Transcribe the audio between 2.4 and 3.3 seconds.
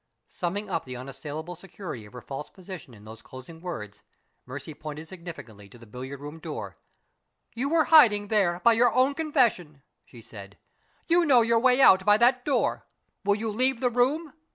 position in those